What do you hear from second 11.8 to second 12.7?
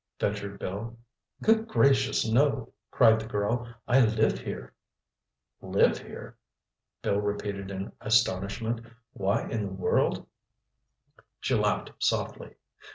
softly.